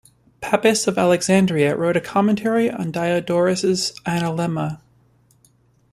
[0.41, 4.81] Pappus of Alexandria wrote a Commentary on Diodorus's "Analemma".